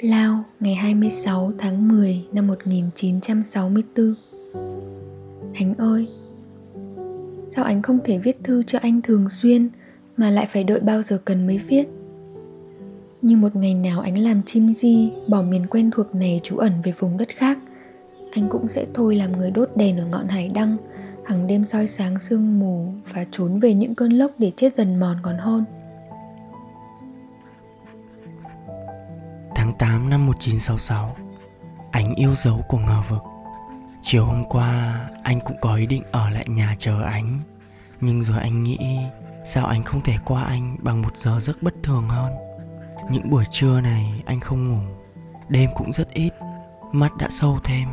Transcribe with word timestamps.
Lao, 0.00 0.44
ngày 0.60 0.74
26 0.74 1.52
tháng 1.58 1.88
10 1.88 2.24
năm 2.32 2.46
1964 2.46 4.14
Anh 5.54 5.74
ơi, 5.74 6.08
Sao 7.44 7.64
anh 7.64 7.82
không 7.82 7.98
thể 8.04 8.18
viết 8.18 8.36
thư 8.44 8.62
cho 8.66 8.78
anh 8.82 9.02
thường 9.02 9.28
xuyên 9.30 9.68
Mà 10.16 10.30
lại 10.30 10.46
phải 10.46 10.64
đợi 10.64 10.80
bao 10.80 11.02
giờ 11.02 11.18
cần 11.24 11.46
mới 11.46 11.58
viết? 11.58 11.84
Như 13.22 13.36
một 13.36 13.56
ngày 13.56 13.74
nào 13.74 14.00
anh 14.00 14.18
làm 14.18 14.42
chim 14.42 14.72
di, 14.72 15.10
Bỏ 15.26 15.42
miền 15.42 15.66
quen 15.66 15.90
thuộc 15.90 16.14
này 16.14 16.40
trú 16.44 16.56
ẩn 16.56 16.72
về 16.82 16.92
vùng 16.98 17.18
đất 17.18 17.28
khác, 17.28 17.58
Anh 18.32 18.48
cũng 18.48 18.68
sẽ 18.68 18.86
thôi 18.94 19.16
làm 19.16 19.32
người 19.32 19.50
đốt 19.50 19.70
đèn 19.76 19.98
ở 19.98 20.06
ngọn 20.06 20.28
hải 20.28 20.48
đăng 20.48 20.76
Hàng 21.24 21.46
đêm 21.46 21.64
soi 21.64 21.86
sáng 21.86 22.18
sương 22.18 22.58
mù 22.58 22.86
Và 23.12 23.26
trốn 23.30 23.60
về 23.60 23.74
những 23.74 23.94
cơn 23.94 24.12
lốc 24.12 24.30
để 24.38 24.52
chết 24.56 24.74
dần 24.74 25.00
mòn 25.00 25.16
còn 25.22 25.38
hơn 25.38 25.64
8 29.78 30.10
năm 30.10 30.26
1966 30.26 31.16
Ánh 31.90 32.14
yêu 32.14 32.34
dấu 32.34 32.64
của 32.68 32.78
ngờ 32.78 33.02
vực. 33.08 33.22
Chiều 34.02 34.24
hôm 34.24 34.44
qua 34.44 35.00
anh 35.22 35.40
cũng 35.40 35.56
có 35.60 35.74
ý 35.74 35.86
định 35.86 36.02
ở 36.10 36.30
lại 36.30 36.44
nhà 36.48 36.76
chờ 36.78 37.02
anh. 37.02 37.40
Nhưng 38.00 38.22
rồi 38.22 38.38
anh 38.38 38.62
nghĩ 38.62 38.98
Sao 39.44 39.66
anh 39.66 39.82
không 39.82 40.00
thể 40.00 40.16
qua 40.24 40.44
anh 40.44 40.76
bằng 40.80 41.02
một 41.02 41.16
giờ 41.16 41.40
giấc 41.40 41.62
bất 41.62 41.74
thường 41.82 42.08
hơn? 42.08 42.32
Những 43.10 43.30
buổi 43.30 43.44
trưa 43.50 43.80
này 43.80 44.22
anh 44.26 44.40
không 44.40 44.68
ngủ 44.68 44.80
Đêm 45.48 45.70
cũng 45.76 45.92
rất 45.92 46.10
ít 46.10 46.32
Mắt 46.92 47.16
đã 47.16 47.28
sâu 47.30 47.58
thêm. 47.64 47.88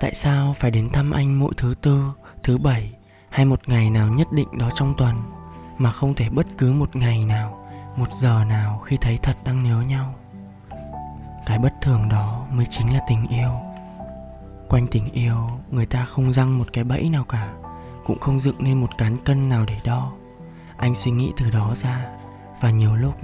Tại 0.00 0.14
sao 0.14 0.54
phải 0.58 0.70
đến 0.70 0.90
thăm 0.92 1.10
anh 1.10 1.40
mỗi 1.40 1.52
thứ 1.56 1.74
tư, 1.82 2.12
thứ 2.44 2.58
bảy 2.58 2.92
Hay 3.28 3.44
một 3.44 3.68
ngày 3.68 3.90
nào 3.90 4.08
nhất 4.08 4.32
định 4.32 4.58
đó 4.58 4.70
trong 4.74 4.94
tuần 4.98 5.14
Mà 5.78 5.92
không 5.92 6.14
thể 6.14 6.28
bất 6.30 6.46
cứ 6.58 6.72
một 6.72 6.96
ngày 6.96 7.24
nào 7.26 7.68
Một 7.96 8.08
giờ 8.20 8.44
nào 8.44 8.82
khi 8.86 8.96
thấy 9.00 9.18
thật 9.22 9.36
đang 9.44 9.62
nhớ 9.62 9.80
nhau? 9.88 10.14
Cái 11.46 11.58
bất 11.58 11.72
thường 11.82 12.08
đó 12.08 12.46
mới 12.52 12.66
chính 12.70 12.94
là 12.94 13.00
tình 13.08 13.26
yêu. 13.28 13.50
Quanh 14.68 14.86
tình 14.90 15.10
yêu, 15.12 15.36
người 15.70 15.86
ta 15.86 16.04
không 16.04 16.32
răng 16.32 16.58
một 16.58 16.72
cái 16.72 16.84
bẫy 16.84 17.08
nào 17.08 17.24
cả, 17.24 17.54
cũng 18.04 18.18
không 18.18 18.40
dựng 18.40 18.56
nên 18.58 18.80
một 18.80 18.98
cán 18.98 19.16
cân 19.24 19.48
nào 19.48 19.64
để 19.68 19.80
đo. 19.84 20.12
Anh 20.76 20.94
suy 20.94 21.10
nghĩ 21.10 21.32
từ 21.36 21.50
đó 21.50 21.74
ra, 21.76 22.06
và 22.60 22.70
nhiều 22.70 22.96
lúc, 22.96 23.14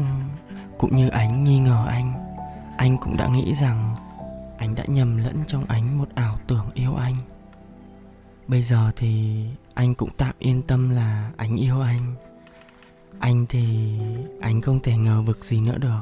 cũng 0.79 0.97
như 0.97 1.09
ánh 1.09 1.45
nghi 1.45 1.59
ngờ 1.59 1.87
anh 1.89 2.33
anh 2.83 2.99
cũng 2.99 3.17
đã 3.17 3.29
nghĩ 3.29 3.55
rằng 3.55 3.95
anh 4.59 4.75
đã 4.75 4.85
nhầm 4.87 5.17
lẫn 5.17 5.37
trong 5.47 5.65
ánh 5.65 5.99
một 5.99 6.09
ảo 6.15 6.39
tưởng 6.47 6.67
yêu 6.75 6.95
anh. 6.95 7.17
Bây 8.49 8.63
giờ 8.63 8.93
thì 8.97 9.45
anh 9.75 9.95
cũng 9.95 10.11
tạm 10.17 10.35
yên 10.39 10.63
tâm 10.63 10.91
là 10.91 11.31
anh 11.37 11.57
yêu 11.57 11.81
anh. 11.81 12.15
Anh 13.19 13.47
thì 13.49 13.99
anh 14.41 14.61
không 14.61 14.81
thể 14.81 14.97
ngờ 14.97 15.23
vực 15.23 15.45
gì 15.45 15.61
nữa 15.61 15.79
được. 15.79 16.01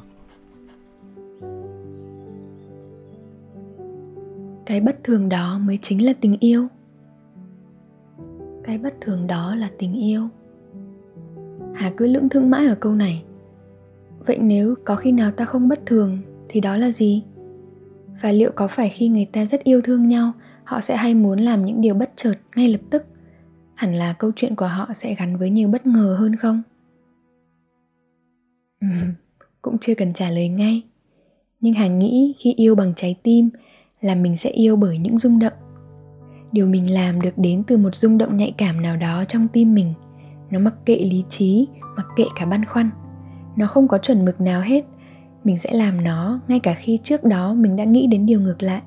Cái 4.70 4.81
bất 4.81 5.04
thường 5.04 5.28
đó 5.28 5.58
mới 5.58 5.78
chính 5.82 6.06
là 6.06 6.12
tình 6.20 6.36
yêu. 6.41 6.69
Cái 8.64 8.78
bất 8.78 8.94
thường 9.00 9.26
đó 9.26 9.54
là 9.54 9.70
tình 9.78 9.94
yêu. 9.94 10.28
Hà 11.75 11.92
cứ 11.97 12.06
lưỡng 12.06 12.28
thương 12.28 12.50
mãi 12.50 12.66
ở 12.66 12.75
câu 12.75 12.94
này. 12.94 13.25
Vậy 14.26 14.38
nếu 14.41 14.75
có 14.84 14.97
khi 14.97 15.12
nào 15.12 15.31
ta 15.31 15.44
không 15.44 15.69
bất 15.69 15.86
thường, 15.86 16.19
thì 16.48 16.60
đó 16.60 16.76
là 16.76 16.91
gì? 16.91 17.25
Và 18.22 18.32
liệu 18.32 18.50
có 18.54 18.69
phải 18.69 18.88
khi 18.88 19.08
người 19.08 19.26
ta 19.32 19.44
rất 19.44 19.64
yêu 19.64 19.81
thương 19.84 20.08
nhau, 20.08 20.32
họ 20.64 20.81
sẽ 20.81 20.97
hay 20.97 21.14
muốn 21.14 21.41
làm 21.41 21.64
những 21.64 21.81
điều 21.81 21.94
bất 21.94 22.12
chợt 22.16 22.34
ngay 22.56 22.69
lập 22.69 22.81
tức? 22.91 23.04
Hẳn 23.75 23.94
là 23.94 24.12
câu 24.12 24.32
chuyện 24.37 24.56
của 24.56 24.66
họ 24.66 24.92
sẽ 24.94 25.14
gắn 25.14 25.37
với 25.37 25.50
nhiều 25.50 25.69
bất 25.69 25.87
ngờ 25.87 26.16
hơn 26.20 26.37
không? 26.37 26.62
Cũng 29.62 29.78
chưa 29.81 29.94
cần 29.94 30.12
trả 30.12 30.31
lời 30.31 30.48
ngay. 30.48 30.82
Nhưng 31.60 31.75
hà 31.75 31.87
nghĩ 31.87 32.34
khi 32.38 32.54
yêu 32.56 32.75
bằng 32.75 32.92
trái 32.97 33.16
tim 33.22 33.50
là 34.00 34.15
mình 34.15 34.37
sẽ 34.37 34.50
yêu 34.50 34.77
bởi 34.77 34.99
những 34.99 35.19
rung 35.19 35.38
động. 35.38 35.53
Điều 36.53 36.66
mình 36.66 36.94
làm 36.94 37.21
được 37.21 37.38
đến 37.38 37.62
từ 37.66 37.77
một 37.77 37.94
rung 37.94 38.19
động 38.19 38.37
nhạy 38.37 38.55
cảm 38.59 38.83
nào 38.83 38.97
đó 38.97 39.25
trong 39.28 39.49
tim 39.49 39.75
mình, 39.75 39.94
nó 40.50 40.59
mặc 40.59 40.75
kệ 40.84 40.97
lý 40.97 41.25
trí, 41.28 41.69
mặc 41.97 42.06
kệ 42.16 42.25
cả 42.37 42.47
băn 42.47 42.65
khoăn. 42.65 42.91
Nó 43.56 43.66
không 43.66 43.88
có 43.88 43.99
chuẩn 43.99 44.25
mực 44.25 44.41
nào 44.41 44.61
hết. 44.61 44.84
Mình 45.44 45.59
sẽ 45.59 45.72
làm 45.72 46.05
nó 46.05 46.41
ngay 46.49 46.61
cả 46.61 46.75
khi 46.75 46.99
trước 47.03 47.25
đó 47.25 47.55
mình 47.55 47.77
đã 47.77 47.84
nghĩ 47.84 48.06
đến 48.06 48.27
điều 48.27 48.41
ngược 48.41 48.62
lại. 48.62 48.83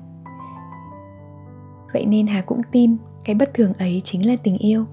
Vậy 1.92 2.06
nên 2.06 2.26
hà 2.26 2.40
cũng 2.40 2.60
tin 2.72 2.96
cái 3.24 3.34
bất 3.34 3.54
thường 3.54 3.72
ấy 3.72 4.00
chính 4.04 4.26
là 4.26 4.36
tình 4.36 4.58
yêu. 4.58 4.84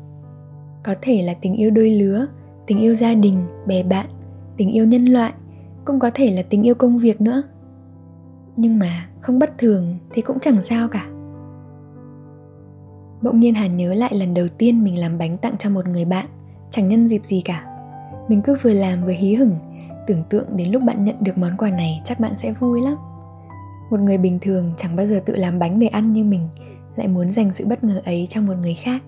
Có 0.84 0.96
thể 1.02 1.22
là 1.22 1.34
tình 1.34 1.54
yêu 1.54 1.72
đôi 1.72 1.90
lứa, 1.90 2.28
tình 2.68 2.80
yêu 2.80 2.96
gia 2.96 3.14
đình, 3.14 3.48
bè 3.68 3.84
bạn, 3.84 4.06
tình 4.58 4.72
yêu 4.72 4.86
nhân 4.86 5.06
loại, 5.06 5.34
cũng 5.86 6.00
có 6.00 6.12
thể 6.14 6.32
là 6.32 6.42
tình 6.42 6.64
yêu 6.64 6.76
công 6.76 6.98
việc 6.98 7.22
nữa. 7.22 7.44
Nhưng 8.58 8.80
mà 8.80 9.08
không 9.22 9.40
bất 9.40 9.58
thường 9.58 9.98
thì 10.12 10.22
cũng 10.22 10.40
chẳng 10.40 10.62
sao 10.62 10.88
cả. 10.88 11.08
Bỗng 13.22 13.40
nhiên 13.40 13.54
hà 13.54 13.68
nhớ 13.68 13.94
lại 13.94 14.16
lần 14.16 14.34
đầu 14.34 14.48
tiên 14.58 14.84
mình 14.84 15.00
làm 15.00 15.18
bánh 15.18 15.38
tặng 15.38 15.56
cho 15.60 15.70
một 15.70 15.88
người 15.88 16.06
bạn, 16.06 16.26
chẳng 16.72 16.88
nhân 16.88 17.08
dịp 17.08 17.26
gì 17.26 17.42
cả. 17.46 17.66
Mình 18.28 18.42
cứ 18.42 18.56
vừa 18.62 18.74
làm 18.74 19.06
vừa 19.06 19.12
hí 19.12 19.36
hửng, 19.36 19.56
tưởng 20.08 20.24
tượng 20.30 20.58
đến 20.58 20.72
lúc 20.72 20.84
bạn 20.84 21.04
nhận 21.04 21.16
được 21.20 21.38
món 21.38 21.58
quà 21.58 21.70
này 21.70 22.02
chắc 22.06 22.20
bạn 22.20 22.38
sẽ 22.38 22.54
vui 22.54 22.82
lắm. 22.82 22.96
Một 23.90 24.00
người 24.00 24.18
bình 24.18 24.40
thường 24.42 24.74
chẳng 24.78 24.96
bao 24.96 25.06
giờ 25.06 25.22
tự 25.26 25.36
làm 25.36 25.60
bánh 25.60 25.80
để 25.80 25.88
ăn 25.88 26.14
như 26.14 26.24
mình, 26.24 26.48
lại 26.96 27.08
muốn 27.08 27.32
dành 27.32 27.54
sự 27.54 27.66
bất 27.66 27.84
ngờ 27.84 28.02
ấy 28.06 28.28
cho 28.30 28.42
một 28.42 28.54
người 28.62 28.74
khác. 28.74 29.04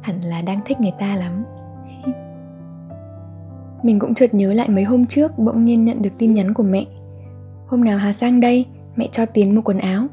Hẳn 0.00 0.20
là 0.20 0.42
đang 0.42 0.60
thích 0.66 0.80
người 0.80 0.92
ta 0.98 1.16
lắm. 1.16 1.44
Mình 3.82 3.98
cũng 3.98 4.14
chợt 4.14 4.34
nhớ 4.34 4.52
lại 4.52 4.68
mấy 4.68 4.84
hôm 4.84 5.06
trước 5.06 5.38
bỗng 5.38 5.64
nhiên 5.64 5.84
nhận 5.84 6.02
được 6.02 6.12
tin 6.18 6.34
nhắn 6.34 6.54
của 6.54 6.62
mẹ. 6.62 6.84
Hôm 7.66 7.84
nào 7.84 7.98
hà 7.98 8.12
sang 8.12 8.40
đây? 8.40 8.66
Mẹ 8.98 9.08
cho 9.12 9.26
tiến 9.26 9.54
mua 9.54 9.60
quần 9.60 9.78
áo. 9.78 10.06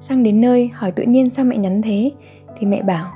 Sang 0.00 0.22
đến 0.22 0.40
nơi, 0.40 0.70
hỏi 0.74 0.92
tự 0.92 1.02
nhiên 1.02 1.30
sao 1.30 1.44
mẹ 1.44 1.56
nhắn 1.56 1.82
thế. 1.82 2.12
Thì 2.58 2.66
mẹ 2.66 2.82
bảo 2.82 3.12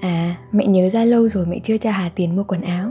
à 0.00 0.36
mẹ 0.52 0.66
nhớ 0.66 0.88
ra 0.88 1.04
lâu 1.04 1.28
rồi 1.28 1.46
mẹ 1.46 1.58
chưa 1.62 1.76
cho 1.76 1.90
hà 1.90 2.10
tiền 2.14 2.36
mua 2.36 2.42
quần 2.44 2.60
áo. 2.60 2.90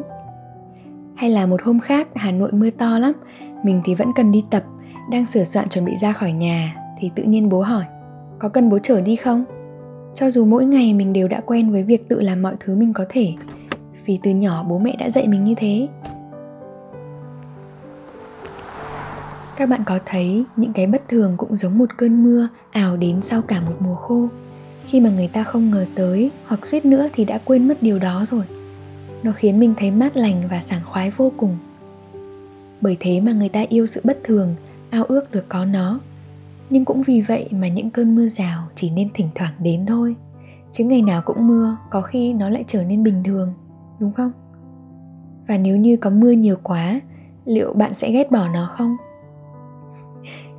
Hay 1.16 1.30
là 1.30 1.46
một 1.46 1.62
hôm 1.64 1.80
khác, 1.80 2.08
hà 2.16 2.32
nội 2.32 2.52
mưa 2.52 2.70
to 2.70 3.00
lắm, 3.00 3.14
mình 3.64 3.82
thì 3.86 3.96
vẫn 3.96 4.12
cần 4.16 4.32
đi 4.32 4.44
tập, 4.50 4.64
đang 5.12 5.26
sửa 5.26 5.44
soạn 5.44 5.70
chuẩn 5.70 5.86
bị 5.86 5.92
ra 6.02 6.14
khỏi 6.14 6.32
nhà, 6.32 6.76
thì 7.00 7.12
tự 7.16 7.24
nhiên 7.24 7.50
bố 7.50 7.62
hỏi, 7.62 7.84
có 8.40 8.50
cần 8.50 8.70
bố 8.70 8.80
chở 8.80 9.02
đi 9.02 9.16
không? 9.16 9.46
Cho 10.16 10.32
dù 10.32 10.46
mỗi 10.46 10.66
ngày 10.66 10.94
mình 10.94 11.14
đều 11.14 11.28
đã 11.28 11.42
quen 11.46 11.72
với 11.72 11.84
việc 11.84 12.10
tự 12.10 12.22
làm 12.22 12.42
mọi 12.42 12.56
thứ 12.60 12.76
mình 12.76 12.94
có 12.94 13.06
thể, 13.10 13.34
vì 14.06 14.20
từ 14.24 14.32
nhỏ 14.32 14.64
bố 14.64 14.80
mẹ 14.80 14.96
đã 15.00 15.10
dạy 15.10 15.28
mình 15.28 15.44
như 15.44 15.54
thế. 15.58 15.88
Các 19.58 19.70
bạn 19.70 19.84
có 19.86 20.00
thấy 20.06 20.46
những 20.56 20.74
cái 20.74 20.88
bất 20.88 21.08
thường 21.08 21.34
cũng 21.38 21.56
giống 21.56 21.78
một 21.78 21.90
cơn 21.98 22.24
mưa 22.24 22.48
ảo 22.72 22.98
đến 22.98 23.22
sau 23.22 23.42
cả 23.42 23.62
một 23.62 23.76
mùa 23.80 23.96
khô. 23.96 24.28
Khi 24.86 25.00
mà 25.00 25.10
người 25.10 25.28
ta 25.28 25.44
không 25.44 25.72
ngờ 25.72 25.86
tới 25.96 26.32
hoặc 26.46 26.66
suýt 26.66 26.86
nữa 26.86 27.08
thì 27.14 27.26
đã 27.26 27.40
quên 27.46 27.68
mất 27.68 27.84
điều 27.84 28.00
đó 28.00 28.26
rồi. 28.32 28.44
Nó 29.24 29.32
khiến 29.32 29.60
mình 29.60 29.74
thấy 29.78 29.92
mát 29.92 30.18
lành 30.18 30.44
và 30.50 30.62
sảng 30.62 30.82
khoái 30.86 31.12
vô 31.12 31.32
cùng. 31.38 31.58
Bởi 32.82 32.98
thế 33.00 33.22
mà 33.22 33.34
người 33.34 33.50
ta 33.50 33.66
yêu 33.70 33.86
sự 33.86 34.02
bất 34.04 34.20
thường, 34.24 34.56
ao 34.90 35.04
ước 35.04 35.32
được 35.32 35.46
có 35.50 35.66
nó. 35.66 36.00
Nhưng 36.70 36.86
cũng 36.86 37.02
vì 37.02 37.22
vậy 37.22 37.50
mà 37.52 37.68
những 37.68 37.90
cơn 37.90 38.16
mưa 38.16 38.28
rào 38.28 38.68
chỉ 38.76 38.90
nên 38.90 39.08
thỉnh 39.14 39.30
thoảng 39.36 39.54
đến 39.60 39.86
thôi. 39.86 40.16
Chứ 40.72 40.84
ngày 40.84 41.02
nào 41.02 41.22
cũng 41.26 41.48
mưa, 41.48 41.78
có 41.90 42.02
khi 42.02 42.34
nó 42.34 42.50
lại 42.50 42.64
trở 42.68 42.84
nên 42.84 43.04
bình 43.04 43.24
thường, 43.24 43.54
đúng 44.00 44.14
không? 44.14 44.32
Và 45.48 45.58
nếu 45.58 45.78
như 45.78 45.98
có 45.98 46.10
mưa 46.10 46.32
nhiều 46.32 46.56
quá, 46.64 47.02
liệu 47.46 47.74
bạn 47.74 47.94
sẽ 47.94 48.12
ghét 48.12 48.32
bỏ 48.32 48.48
nó 48.48 48.70
không? 48.72 48.98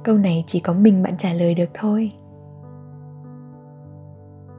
Câu 0.05 0.17
này 0.17 0.45
chỉ 0.47 0.61
có 0.61 0.73
mình 0.73 1.03
bạn 1.03 1.17
trả 1.19 1.33
lời 1.33 1.55
được 1.55 1.71
thôi. 1.75 2.11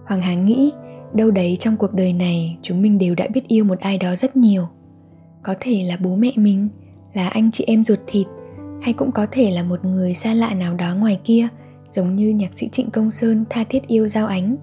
Hoàng 0.06 0.22
hà 0.22 0.34
nghĩ, 0.34 0.72
đâu 1.14 1.32
đấy 1.32 1.58
trong 1.60 1.78
cuộc 1.78 1.94
đời 1.94 2.14
này, 2.14 2.58
chúng 2.62 2.82
mình 2.82 2.98
đều 2.98 3.16
đã 3.16 3.28
biết 3.34 3.48
yêu 3.48 3.66
một 3.66 3.80
ai 3.80 3.98
đó 3.98 4.16
rất 4.16 4.36
nhiều. 4.36 4.68
Có 5.44 5.56
thể 5.60 5.84
là 5.84 5.98
bố 5.98 6.16
mẹ 6.16 6.32
mình, 6.36 6.70
là 7.14 7.28
anh 7.28 7.52
chị 7.52 7.64
em 7.68 7.84
ruột 7.84 8.00
thịt, 8.08 8.28
hay 8.82 8.94
cũng 8.94 9.12
có 9.12 9.28
thể 9.32 9.52
là 9.52 9.64
một 9.64 9.86
người 9.86 10.14
xa 10.14 10.34
lạ 10.34 10.54
nào 10.54 10.74
đó 10.74 10.96
ngoài 10.96 11.20
kia, 11.24 11.48
giống 11.92 12.16
như 12.16 12.30
nhạc 12.30 12.54
sĩ 12.54 12.68
trịnh 12.68 12.90
công 12.90 13.12
sơn 13.12 13.46
tha 13.50 13.64
thiết 13.64 13.88
yêu 13.88 14.08
giao 14.08 14.28
ánh. 14.28 14.56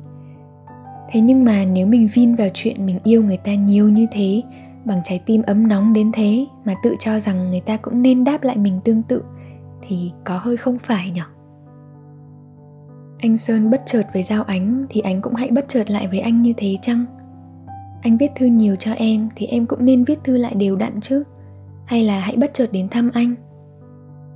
Thế 1.10 1.20
nhưng 1.20 1.44
mà 1.44 1.64
nếu 1.64 1.86
mình 1.86 2.08
vin 2.14 2.34
vào 2.34 2.48
chuyện 2.54 2.86
mình 2.86 2.98
yêu 3.04 3.22
người 3.22 3.36
ta 3.36 3.54
nhiều 3.54 3.88
như 3.88 4.06
thế, 4.12 4.42
bằng 4.84 5.00
trái 5.04 5.20
tim 5.26 5.42
ấm 5.42 5.68
nóng 5.68 5.92
đến 5.92 6.10
thế, 6.12 6.46
mà 6.64 6.74
tự 6.82 6.96
cho 6.98 7.20
rằng 7.20 7.50
người 7.50 7.60
ta 7.60 7.76
cũng 7.76 8.02
nên 8.02 8.24
đáp 8.24 8.42
lại 8.42 8.56
mình 8.56 8.80
tương 8.84 9.02
tự 9.02 9.22
thì 9.82 10.12
có 10.24 10.38
hơi 10.38 10.56
không 10.56 10.78
phải 10.78 11.10
nhở? 11.10 11.24
anh 13.22 13.36
sơn 13.36 13.70
bất 13.70 13.82
chợt 13.86 14.02
với 14.12 14.22
giao 14.22 14.42
ánh 14.42 14.86
thì 14.88 15.00
ánh 15.00 15.20
cũng 15.20 15.34
hãy 15.34 15.48
bất 15.50 15.64
chợt 15.68 15.90
lại 15.90 16.08
với 16.08 16.20
anh 16.20 16.42
như 16.42 16.52
thế 16.56 16.76
chăng? 16.82 17.04
Anh 18.02 18.16
viết 18.18 18.30
thư 18.36 18.46
nhiều 18.46 18.76
cho 18.76 18.92
em 18.92 19.28
thì 19.36 19.46
em 19.46 19.66
cũng 19.66 19.84
nên 19.84 20.04
viết 20.04 20.24
thư 20.24 20.36
lại 20.36 20.54
đều 20.54 20.76
đặn 20.76 21.00
chứ. 21.00 21.24
Hay 21.86 22.04
là 22.04 22.20
hãy 22.20 22.36
bất 22.36 22.50
chợt 22.54 22.68
đến 22.72 22.88
thăm 22.88 23.10
anh? 23.14 23.34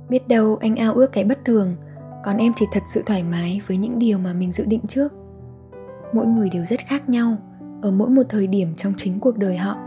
Biết 0.09 0.27
đâu 0.27 0.57
anh 0.61 0.75
ao 0.75 0.93
ước 0.93 1.11
cái 1.11 1.23
bất 1.23 1.45
thường, 1.45 1.75
còn 2.23 2.37
em 2.37 2.51
chỉ 2.55 2.65
thật 2.71 2.83
sự 2.85 3.03
thoải 3.05 3.23
mái 3.23 3.61
với 3.67 3.77
những 3.77 3.99
điều 3.99 4.17
mà 4.17 4.33
mình 4.33 4.51
dự 4.51 4.65
định 4.65 4.81
trước. 4.87 5.13
Mỗi 6.13 6.25
người 6.25 6.49
đều 6.49 6.65
rất 6.65 6.79
khác 6.79 7.09
nhau, 7.09 7.37
ở 7.81 7.91
mỗi 7.91 8.09
một 8.09 8.23
thời 8.29 8.47
điểm 8.47 8.73
trong 8.77 8.93
chính 8.97 9.19
cuộc 9.19 9.37
đời 9.37 9.57
họ. 9.57 9.77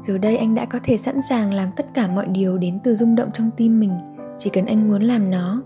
Giờ 0.00 0.18
đây 0.18 0.36
anh 0.36 0.54
đã 0.54 0.64
có 0.64 0.78
thể 0.82 0.96
sẵn 0.96 1.22
sàng 1.22 1.54
làm 1.54 1.68
tất 1.76 1.86
cả 1.94 2.08
mọi 2.08 2.26
điều 2.26 2.58
đến 2.58 2.78
từ 2.84 2.94
rung 2.94 3.14
động 3.14 3.30
trong 3.34 3.50
tim 3.56 3.80
mình 3.80 3.92
chỉ 4.38 4.50
cần 4.50 4.66
anh 4.66 4.88
muốn 4.88 5.02
làm 5.02 5.30
nó. 5.30 5.62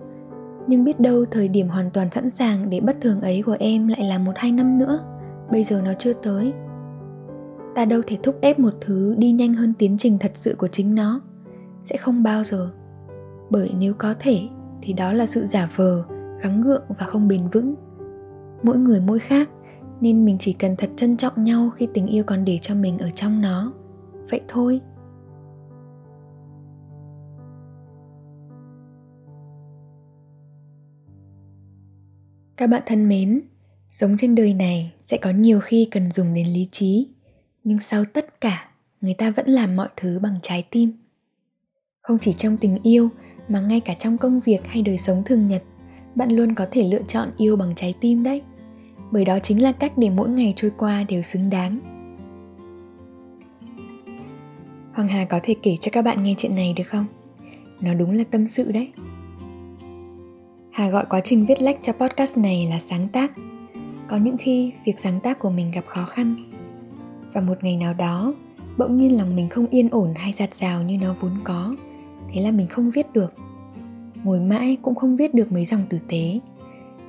Nhưng 0.67 0.85
biết 0.85 1.01
đâu 1.01 1.25
thời 1.31 1.49
điểm 1.49 1.69
hoàn 1.69 1.91
toàn 1.91 2.11
sẵn 2.11 2.31
sàng 2.31 2.71
để 2.71 2.81
bất 2.81 2.97
thường 3.01 3.21
ấy 3.21 3.43
của 3.47 3.57
em 3.59 3.89
lại 3.89 4.05
là 4.05 4.19
một 4.19 4.33
hai 4.37 4.53
năm 4.53 4.79
nữa. 4.79 4.99
Bây 5.51 5.65
giờ 5.65 5.81
nó 5.85 5.93
chưa 5.99 6.13
tới. 6.13 6.53
Ta 7.75 7.85
đâu 7.85 8.01
thể 8.07 8.19
thúc 8.23 8.39
ép 8.41 8.59
một 8.59 8.73
thứ 8.81 9.15
đi 9.19 9.33
nhanh 9.33 9.55
hơn 9.55 9.75
tiến 9.79 9.97
trình 9.99 10.19
thật 10.19 10.31
sự 10.35 10.55
của 10.59 10.69
chính 10.69 10.95
nó. 10.95 11.21
Sẽ 11.85 11.97
không 11.97 12.23
bao 12.23 12.45
giờ. 12.45 12.71
Bởi 13.51 13.71
nếu 13.79 13.95
có 13.95 14.15
thể, 14.19 14.41
thì 14.83 14.93
đó 14.93 15.13
là 15.13 15.27
sự 15.27 15.47
giả 15.47 15.69
vờ, 15.77 16.05
gắng 16.43 16.61
gượng 16.61 16.83
và 16.89 17.07
không 17.07 17.29
bền 17.29 17.49
vững. 17.53 17.75
Mỗi 18.63 18.79
người 18.79 19.01
mỗi 19.01 19.19
khác, 19.19 19.51
nên 20.01 20.25
mình 20.25 20.37
chỉ 20.41 20.53
cần 20.53 20.77
thật 20.77 20.91
trân 20.97 21.17
trọng 21.17 21.45
nhau 21.45 21.71
khi 21.75 21.89
tình 21.95 22.07
yêu 22.07 22.25
còn 22.27 22.45
để 22.45 22.59
cho 22.63 22.75
mình 22.75 22.99
ở 22.99 23.11
trong 23.15 23.41
nó. 23.41 23.73
Vậy 24.31 24.41
thôi. 24.49 24.81
Các 32.63 32.67
bạn 32.67 32.83
thân 32.87 33.09
mến, 33.09 33.41
sống 33.91 34.17
trên 34.19 34.35
đời 34.35 34.55
này 34.55 34.93
sẽ 35.01 35.17
có 35.17 35.31
nhiều 35.31 35.61
khi 35.61 35.89
cần 35.91 36.13
dùng 36.13 36.35
đến 36.35 36.47
lý 36.47 36.69
trí, 36.73 37.09
nhưng 37.65 37.79
sau 37.79 38.05
tất 38.05 38.41
cả, 38.41 38.69
người 39.01 39.15
ta 39.15 39.31
vẫn 39.31 39.49
làm 39.49 39.77
mọi 39.77 39.89
thứ 39.97 40.19
bằng 40.23 40.35
trái 40.43 40.67
tim. 40.71 40.93
Không 42.03 42.19
chỉ 42.19 42.33
trong 42.33 42.57
tình 42.57 42.79
yêu, 42.83 43.09
mà 43.49 43.61
ngay 43.61 43.81
cả 43.81 43.95
trong 43.95 44.19
công 44.19 44.41
việc 44.41 44.67
hay 44.67 44.83
đời 44.83 44.99
sống 44.99 45.23
thường 45.25 45.49
nhật, 45.49 45.63
bạn 46.15 46.31
luôn 46.31 46.55
có 46.55 46.67
thể 46.71 46.85
lựa 46.85 47.03
chọn 47.09 47.31
yêu 47.37 47.57
bằng 47.57 47.73
trái 47.77 47.95
tim 48.01 48.23
đấy. 48.23 48.43
Bởi 49.11 49.25
đó 49.25 49.39
chính 49.43 49.63
là 49.63 49.73
cách 49.73 49.93
để 49.99 50.11
mỗi 50.11 50.29
ngày 50.29 50.55
trôi 50.57 50.71
qua 50.79 51.05
đều 51.05 51.23
xứng 51.23 51.51
đáng. 51.51 51.79
Hoàng 54.93 55.09
hà 55.09 55.25
có 55.25 55.41
thể 55.43 55.55
kể 55.63 55.77
cho 55.81 55.91
các 55.93 56.03
bạn 56.03 56.23
nghe 56.23 56.35
chuyện 56.39 56.55
này 56.55 56.75
được 56.77 56.87
không? 56.87 57.07
Nó 57.81 57.95
đúng 57.95 58.11
là 58.11 58.25
tâm 58.31 58.47
sự 58.49 58.73
đấy 58.73 58.93
hà 60.73 60.91
gọi 60.91 61.07
quá 61.07 61.21
trình 61.25 61.47
viết 61.47 61.63
lách 61.63 61.79
cho 61.83 61.93
podcast 61.93 62.39
này 62.39 62.67
là 62.71 62.79
sáng 62.79 63.09
tác. 63.09 63.33
Có 64.09 64.17
những 64.17 64.37
khi, 64.37 64.73
việc 64.85 65.01
sáng 65.01 65.21
tác 65.21 65.39
của 65.39 65.51
mình 65.51 65.71
gặp 65.71 65.85
khó 65.87 66.05
khăn. 66.05 66.35
Và 67.33 67.41
một 67.41 67.65
ngày 67.65 67.77
nào 67.77 67.95
đó, 67.95 68.35
bỗng 68.79 68.99
nhiên 68.99 69.17
lòng 69.17 69.37
mình 69.37 69.49
không 69.49 69.67
yên 69.67 69.89
ổn 69.89 70.15
hay 70.17 70.33
giạt 70.33 70.55
rào 70.55 70.83
như 70.83 70.99
nó 70.99 71.15
vốn 71.21 71.33
có, 71.45 71.75
thế 72.33 72.43
là 72.43 72.51
mình 72.51 72.67
không 72.67 72.91
viết 72.91 73.13
được. 73.13 73.35
Ngồi 74.25 74.41
mãi 74.41 74.77
cũng 74.83 74.95
không 74.95 75.17
viết 75.17 75.35
được 75.35 75.53
mấy 75.53 75.65
dòng 75.65 75.83
tử 75.89 75.99
tế. 76.09 76.41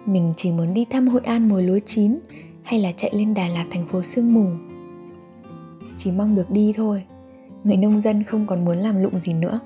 Mình 0.06 0.34
chỉ 0.38 0.52
muốn 0.52 0.74
đi 0.74 0.86
thăm 0.86 1.08
hội 1.08 1.22
an 1.24 1.50
mùa 1.50 1.62
lúa 1.62 1.80
chín 1.86 2.20
hay 2.64 2.80
là 2.80 2.92
chạy 2.92 3.12
lên 3.14 3.34
đà 3.34 3.48
lạt 3.48 3.66
thành 3.72 3.88
phố 3.88 4.02
sương 4.02 4.34
mù. 4.34 4.46
Chỉ 5.98 6.12
mong 6.12 6.36
được 6.36 6.50
đi 6.50 6.74
thôi, 6.76 7.04
người 7.64 7.78
nông 7.78 8.02
dân 8.02 8.24
không 8.24 8.46
còn 8.46 8.66
muốn 8.66 8.78
làm 8.78 9.04
lụng 9.04 9.20
gì 9.20 9.34
nữa. 9.34 9.60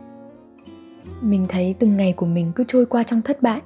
Mình 1.22 1.46
thấy 1.50 1.76
từng 1.80 1.98
ngày 1.98 2.14
của 2.14 2.26
mình 2.26 2.52
cứ 2.56 2.64
trôi 2.68 2.86
qua 2.86 3.04
trong 3.04 3.22
thất 3.22 3.42
bại 3.42 3.62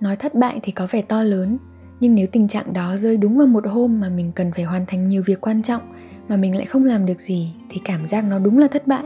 nói 0.00 0.16
thất 0.16 0.34
bại 0.34 0.60
thì 0.62 0.72
có 0.72 0.86
vẻ 0.90 1.02
to 1.02 1.22
lớn, 1.22 1.58
nhưng 2.00 2.14
nếu 2.14 2.26
tình 2.32 2.48
trạng 2.48 2.72
đó 2.72 2.96
rơi 2.96 3.16
đúng 3.16 3.38
vào 3.38 3.46
một 3.46 3.66
hôm 3.66 4.00
mà 4.00 4.08
mình 4.08 4.32
cần 4.34 4.52
phải 4.52 4.64
hoàn 4.64 4.86
thành 4.86 5.08
nhiều 5.08 5.22
việc 5.26 5.40
quan 5.40 5.62
trọng 5.62 5.82
mà 6.28 6.36
mình 6.36 6.56
lại 6.56 6.66
không 6.66 6.84
làm 6.84 7.06
được 7.06 7.20
gì 7.20 7.52
thì 7.70 7.80
cảm 7.84 8.06
giác 8.06 8.24
nó 8.24 8.38
đúng 8.38 8.58
là 8.58 8.68
thất 8.68 8.86
bại. 8.86 9.04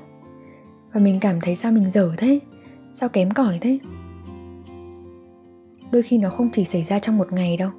Và 0.92 1.00
mình 1.00 1.20
cảm 1.20 1.40
thấy 1.40 1.56
sao 1.56 1.72
mình 1.72 1.90
dở 1.90 2.12
thế? 2.16 2.38
Sao 2.92 3.08
kém 3.08 3.30
cỏi 3.30 3.58
thế? 3.60 3.78
Đôi 5.90 6.02
khi 6.02 6.18
nó 6.18 6.30
không 6.30 6.50
chỉ 6.52 6.64
xảy 6.64 6.82
ra 6.82 6.98
trong 6.98 7.18
một 7.18 7.32
ngày 7.32 7.56
đâu, 7.56 7.70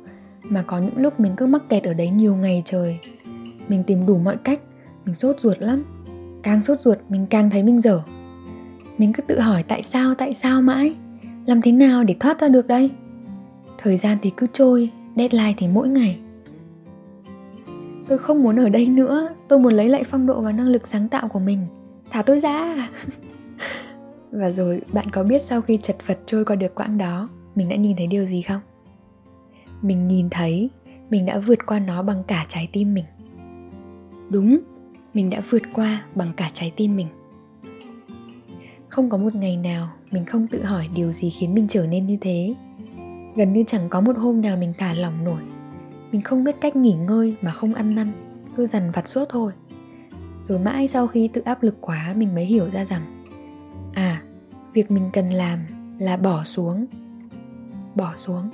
mà 0.44 0.62
có 0.62 0.80
những 0.80 0.98
lúc 0.98 1.20
mình 1.20 1.34
cứ 1.38 1.46
mắc 1.46 1.62
kẹt 1.70 1.84
ở 1.84 1.94
đấy 1.94 2.10
nhiều 2.10 2.36
ngày 2.36 2.62
trời. 2.66 3.00
Mình 3.68 3.84
tìm 3.84 4.06
đủ 4.06 4.18
mọi 4.18 4.38
cách, 4.38 4.60
mình 5.06 5.16
sốt 5.16 5.40
ruột 5.40 5.58
lắm. 5.60 5.84
Càng 6.44 6.64
sốt 6.64 6.80
ruột, 6.80 6.98
mình 7.10 7.26
càng 7.30 7.50
thấy 7.50 7.64
mình 7.64 7.82
dở. 7.82 8.02
Mình 8.98 9.14
cứ 9.14 9.24
tự 9.24 9.40
hỏi 9.40 9.64
tại 9.64 9.84
sao 9.84 10.16
tại 10.16 10.34
sao 10.34 10.62
mãi? 10.62 10.96
Làm 11.46 11.62
thế 11.62 11.72
nào 11.72 12.04
để 12.04 12.16
thoát 12.20 12.42
ra 12.42 12.48
được 12.48 12.68
đây? 12.68 12.90
Thời 13.82 13.98
gian 13.98 14.18
thì 14.22 14.32
cứ 14.38 14.48
trôi, 14.54 14.90
deadline 15.16 15.54
thì 15.58 15.68
mỗi 15.68 15.90
ngày. 15.90 16.20
Tôi 18.08 18.18
không 18.18 18.44
muốn 18.44 18.56
ở 18.56 18.70
đây 18.70 18.86
nữa. 18.88 19.30
Tôi 19.48 19.60
muốn 19.60 19.74
lấy 19.74 19.90
lại 19.90 20.04
phong 20.04 20.26
độ 20.26 20.42
và 20.42 20.52
năng 20.52 20.68
lực 20.68 20.88
sáng 20.88 21.10
tạo 21.10 21.28
của 21.28 21.40
mình. 21.40 21.66
Thả 22.10 22.22
tôi 22.22 22.40
ra. 22.40 22.90
Và 24.32 24.52
rồi, 24.52 24.82
bạn 24.94 25.10
có 25.10 25.24
biết 25.24 25.44
sau 25.44 25.62
khi 25.62 25.78
chật 25.78 25.98
vật 26.08 26.20
trôi 26.26 26.46
qua 26.46 26.56
được 26.56 26.76
quãng 26.76 26.98
đó, 26.98 27.30
mình 27.56 27.70
đã 27.70 27.76
nhìn 27.76 27.98
thấy 27.98 28.08
điều 28.08 28.26
gì 28.26 28.42
không? 28.42 28.62
Mình 29.82 30.08
nhìn 30.08 30.30
thấy, 30.30 30.70
mình 31.10 31.26
đã 31.26 31.40
vượt 31.40 31.66
qua 31.66 31.80
nó 31.80 32.04
bằng 32.04 32.24
cả 32.28 32.46
trái 32.50 32.70
tim 32.74 32.94
mình. 32.94 33.06
Đúng, 34.30 34.60
mình 35.14 35.30
đã 35.30 35.42
vượt 35.50 35.62
qua 35.74 36.04
bằng 36.16 36.32
cả 36.38 36.52
trái 36.54 36.72
tim 36.76 36.96
mình. 36.96 37.08
Không 38.90 39.10
có 39.10 39.18
một 39.18 39.36
ngày 39.36 39.58
nào 39.58 39.90
mình 40.12 40.26
không 40.26 40.48
tự 40.48 40.64
hỏi 40.64 40.90
điều 40.96 41.12
gì 41.12 41.30
khiến 41.30 41.54
mình 41.54 41.68
trở 41.68 41.88
nên 41.88 42.06
như 42.06 42.18
thế 42.22 42.56
gần 43.36 43.54
như 43.54 43.64
chẳng 43.68 43.90
có 43.90 44.02
một 44.02 44.18
hôm 44.18 44.42
nào 44.42 44.58
mình 44.58 44.74
thả 44.78 44.94
lỏng 44.94 45.24
nổi. 45.24 45.42
Mình 46.12 46.22
không 46.22 46.44
biết 46.44 46.56
cách 46.62 46.76
nghỉ 46.76 46.94
ngơi 46.94 47.36
mà 47.42 47.52
không 47.52 47.74
ăn 47.74 47.96
năn, 47.96 48.08
cứ 48.56 48.68
dằn 48.68 48.92
vặt 48.92 49.08
suốt 49.08 49.26
thôi. 49.30 49.52
Rồi 50.44 50.60
mãi 50.60 50.88
sau 50.88 51.08
khi 51.08 51.28
tự 51.28 51.42
áp 51.42 51.64
lực 51.64 51.76
quá, 51.82 52.14
mình 52.18 52.36
mới 52.36 52.46
hiểu 52.46 52.70
ra 52.70 52.86
rằng 52.86 53.24
à 53.94 54.22
việc 54.74 54.92
mình 54.92 55.10
cần 55.14 55.30
làm 55.30 55.60
là 56.00 56.18
bỏ 56.18 56.44
xuống. 56.44 56.86
Bỏ 57.96 58.14
xuống. 58.18 58.50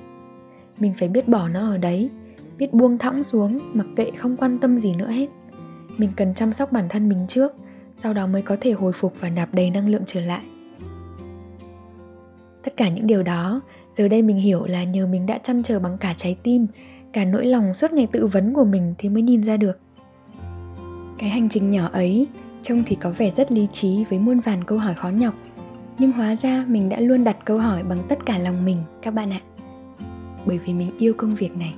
Mình 0.80 0.94
phải 1.00 1.10
biết 1.10 1.28
bỏ 1.28 1.48
nó 1.48 1.70
ở 1.70 1.78
đấy, 1.78 2.10
biết 2.58 2.74
buông 2.74 2.98
thõng 2.98 3.24
xuống, 3.24 3.60
mặc 3.74 3.88
kệ 3.96 4.12
không 4.18 4.38
quan 4.38 4.58
tâm 4.58 4.78
gì 4.78 4.96
nữa 4.96 5.10
hết. 5.10 5.30
Mình 5.98 6.12
cần 6.16 6.34
chăm 6.34 6.54
sóc 6.54 6.72
bản 6.72 6.86
thân 6.90 7.10
mình 7.10 7.26
trước, 7.28 7.52
sau 7.98 8.14
đó 8.14 8.28
mới 8.28 8.42
có 8.42 8.58
thể 8.62 8.72
hồi 8.72 8.92
phục 8.94 9.14
và 9.20 9.30
nạp 9.30 9.54
đầy 9.54 9.70
năng 9.70 9.90
lượng 9.90 10.04
trở 10.06 10.22
lại. 10.22 10.44
Tất 12.64 12.78
cả 12.78 12.90
những 12.90 13.08
điều 13.08 13.24
đó 13.24 13.62
giờ 13.98 14.08
đây 14.08 14.22
mình 14.22 14.38
hiểu 14.38 14.66
là 14.66 14.84
nhờ 14.84 15.08
mình 15.08 15.26
đã 15.26 15.38
chăn 15.38 15.64
trở 15.64 15.80
bằng 15.80 15.98
cả 15.98 16.14
trái 16.18 16.38
tim, 16.44 16.68
cả 17.14 17.26
nỗi 17.26 17.46
lòng 17.46 17.74
suốt 17.74 17.94
ngày 17.94 18.08
tự 18.12 18.28
vấn 18.28 18.54
của 18.54 18.66
mình 18.66 18.94
thì 18.98 19.10
mới 19.10 19.22
nhìn 19.22 19.44
ra 19.44 19.58
được. 19.58 19.80
Cái 21.18 21.30
hành 21.30 21.50
trình 21.50 21.72
nhỏ 21.72 21.90
ấy, 21.94 22.28
trông 22.62 22.84
thì 22.86 22.96
có 22.96 23.10
vẻ 23.10 23.32
rất 23.32 23.52
lý 23.52 23.68
trí 23.72 24.04
với 24.10 24.20
muôn 24.20 24.40
vàn 24.40 24.64
câu 24.64 24.78
hỏi 24.78 24.94
khó 24.94 25.10
nhọc. 25.10 25.34
Nhưng 26.00 26.12
hóa 26.12 26.36
ra 26.36 26.66
mình 26.68 26.90
đã 26.90 27.00
luôn 27.00 27.24
đặt 27.24 27.38
câu 27.46 27.58
hỏi 27.58 27.84
bằng 27.84 28.04
tất 28.10 28.26
cả 28.26 28.38
lòng 28.38 28.66
mình, 28.66 28.78
các 29.02 29.14
bạn 29.14 29.32
ạ. 29.32 29.42
Bởi 30.46 30.58
vì 30.58 30.74
mình 30.74 30.92
yêu 30.98 31.14
công 31.18 31.36
việc 31.36 31.58
này. 31.58 31.74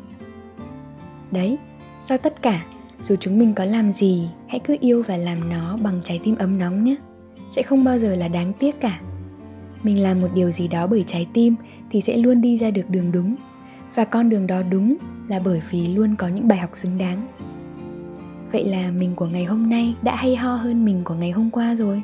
Đấy, 1.32 1.58
sau 2.02 2.18
tất 2.18 2.42
cả, 2.42 2.66
dù 3.04 3.16
chúng 3.20 3.40
mình 3.40 3.54
có 3.54 3.66
làm 3.66 3.92
gì, 3.92 4.28
hãy 4.48 4.60
cứ 4.60 4.78
yêu 4.80 5.04
và 5.08 5.18
làm 5.18 5.50
nó 5.50 5.78
bằng 5.84 6.02
trái 6.04 6.20
tim 6.24 6.36
ấm 6.36 6.60
nóng 6.60 6.84
nhé. 6.84 6.96
Sẽ 7.52 7.64
không 7.64 7.84
bao 7.84 8.00
giờ 8.00 8.16
là 8.16 8.28
đáng 8.28 8.54
tiếc 8.60 8.82
cả. 8.82 9.02
Mình 9.84 10.04
làm 10.04 10.22
một 10.22 10.30
điều 10.34 10.52
gì 10.52 10.68
đó 10.68 10.88
bởi 10.88 11.04
trái 11.08 11.28
tim 11.34 11.56
thì 11.90 12.02
sẽ 12.02 12.18
luôn 12.18 12.42
đi 12.42 12.58
ra 12.58 12.72
được 12.72 12.90
đường 12.90 13.12
đúng 13.12 13.36
và 13.96 14.06
con 14.06 14.30
đường 14.30 14.48
đó 14.48 14.62
đúng 14.70 14.96
là 15.28 15.40
bởi 15.46 15.62
vì 15.70 15.88
luôn 15.88 16.16
có 16.16 16.28
những 16.28 16.48
bài 16.48 16.58
học 16.58 16.70
xứng 16.74 16.98
đáng 16.98 17.28
vậy 18.52 18.64
là 18.66 18.92
mình 18.92 19.16
của 19.16 19.28
ngày 19.28 19.46
hôm 19.46 19.70
nay 19.70 19.96
đã 20.02 20.16
hay 20.16 20.36
ho 20.36 20.56
hơn 20.56 20.86
mình 20.86 21.02
của 21.04 21.14
ngày 21.14 21.32
hôm 21.32 21.50
qua 21.50 21.76
rồi 21.76 22.02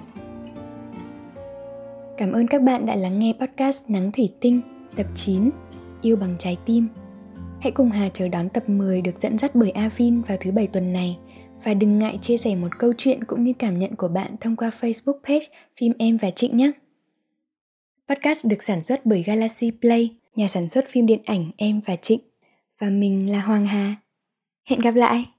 Cảm 2.17 2.31
ơn 2.31 2.47
các 2.47 2.61
bạn 2.61 2.85
đã 2.85 2.95
lắng 2.95 3.19
nghe 3.19 3.33
podcast 3.39 3.89
Nắng 3.89 4.11
Thủy 4.11 4.29
Tinh, 4.41 4.61
tập 4.95 5.05
9 5.15 5.49
Yêu 6.01 6.15
bằng 6.15 6.35
trái 6.39 6.57
tim. 6.65 6.87
Hãy 7.59 7.71
cùng 7.71 7.91
Hà 7.91 8.09
chờ 8.13 8.27
đón 8.27 8.49
tập 8.49 8.69
10 8.69 9.01
được 9.01 9.21
dẫn 9.21 9.37
dắt 9.37 9.55
bởi 9.55 9.71
Avin 9.71 10.21
vào 10.21 10.37
thứ 10.41 10.51
bảy 10.51 10.67
tuần 10.67 10.93
này 10.93 11.17
và 11.63 11.73
đừng 11.73 11.99
ngại 11.99 12.19
chia 12.21 12.37
sẻ 12.37 12.55
một 12.55 12.67
câu 12.79 12.93
chuyện 12.97 13.23
cũng 13.23 13.43
như 13.43 13.53
cảm 13.59 13.79
nhận 13.79 13.95
của 13.95 14.07
bạn 14.07 14.35
thông 14.41 14.55
qua 14.55 14.71
Facebook 14.81 15.19
page 15.27 15.45
Phim 15.79 15.93
Em 15.97 16.17
và 16.17 16.31
Trịnh 16.31 16.57
nhé. 16.57 16.71
Podcast 18.09 18.45
được 18.45 18.63
sản 18.63 18.83
xuất 18.83 19.05
bởi 19.05 19.23
Galaxy 19.23 19.71
Play, 19.81 20.15
nhà 20.35 20.47
sản 20.47 20.69
xuất 20.69 20.85
phim 20.87 21.05
điện 21.05 21.21
ảnh 21.25 21.51
Em 21.57 21.81
và 21.85 21.95
Trịnh. 21.95 22.19
Và 22.79 22.89
mình 22.89 23.31
là 23.31 23.41
Hoàng 23.41 23.65
Hà. 23.65 23.95
Hẹn 24.69 24.79
gặp 24.79 24.95
lại! 24.95 25.34